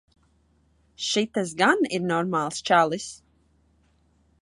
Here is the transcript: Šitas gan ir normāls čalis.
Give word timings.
Šitas 1.09 1.53
gan 1.61 1.85
ir 1.99 2.09
normāls 2.15 2.65
čalis. 2.71 3.09